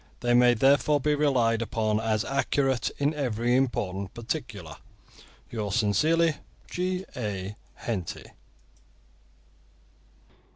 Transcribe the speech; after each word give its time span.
They 0.21 0.33
may 0.33 0.55
therefore 0.55 0.99
be 0.99 1.13
relied 1.13 1.61
upon 1.61 1.99
as 1.99 2.25
accurate 2.25 2.89
in 2.97 3.13
every 3.13 3.55
important 3.55 4.15
particular. 4.15 4.77
Yours 5.51 5.75
sincerely, 5.75 6.37
G. 6.71 7.05
A. 7.15 7.55
HENTY. 7.75 8.31